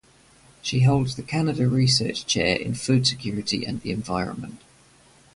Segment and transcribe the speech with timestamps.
[0.63, 4.59] She holds the Canada Research Chair in Food Security and the Environment.